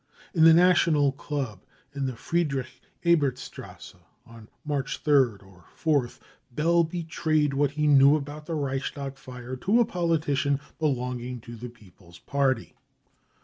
In 0.33 0.45
the 0.45 0.53
National 0.55 1.11
Club 1.11 1.61
in 1.93 2.07
the 2.07 2.15
Friedrich 2.15 2.81
Ebertstrasse, 3.05 3.93
on 4.25 4.47
March 4.65 5.03
3rd 5.03 5.43
or 5.43 5.65
4th, 5.77 6.17
Bell 6.51 6.83
betrayed 6.83 7.53
what 7.53 7.69
he 7.73 7.85
knew 7.85 8.15
about 8.15 8.47
the 8.47 8.55
Reichstag 8.55 9.19
fire 9.19 9.55
to 9.57 9.79
a 9.79 9.85
politician 9.85 10.59
belonging 10.79 11.39
to 11.41 11.55
the 11.55 11.69
People's 11.69 12.17
Party. 12.17 12.73